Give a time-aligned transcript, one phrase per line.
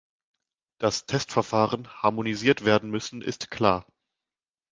[0.79, 3.85] Dass Testverfahren harmonisiert werden müssen, ist klar.